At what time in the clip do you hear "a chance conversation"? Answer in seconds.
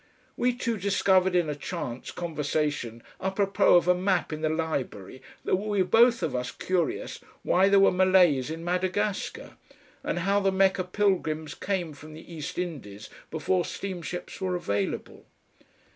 1.47-3.03